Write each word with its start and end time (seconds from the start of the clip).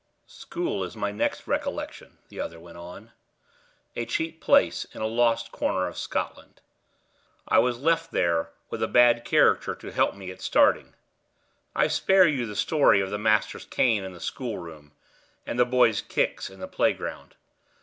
"School 0.25 0.83
is 0.83 0.95
my 0.97 1.11
next 1.11 1.45
recollection," 1.47 2.17
the 2.29 2.39
other 2.39 2.59
went 2.59 2.79
on 2.79 3.11
"a 3.95 4.03
cheap 4.07 4.41
place 4.41 4.83
in 4.95 4.99
a 4.99 5.05
lost 5.05 5.51
corner 5.51 5.85
of 5.85 5.95
Scotland. 5.95 6.59
I 7.47 7.59
was 7.59 7.77
left 7.77 8.09
there, 8.11 8.49
with 8.71 8.81
a 8.81 8.87
bad 8.87 9.23
character 9.23 9.75
to 9.75 9.91
help 9.91 10.15
me 10.15 10.31
at 10.31 10.41
starting. 10.41 10.95
I 11.75 11.85
spare 11.85 12.27
you 12.27 12.47
the 12.47 12.55
story 12.55 12.99
of 12.99 13.11
the 13.11 13.19
master's 13.19 13.65
cane 13.65 14.03
in 14.03 14.11
the 14.13 14.19
schoolroom, 14.19 14.93
and 15.45 15.59
the 15.59 15.65
boys' 15.65 16.01
kicks 16.01 16.49
in 16.49 16.59
the 16.61 16.67
playground. 16.67 17.35